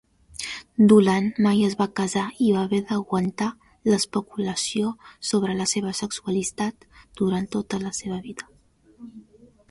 [0.91, 3.49] Dolan mai es va casar i va haver d'aguantar
[3.91, 4.93] l'especulació
[5.31, 6.87] sobre la seva sexualitat
[7.21, 8.49] durant tota la seva vida.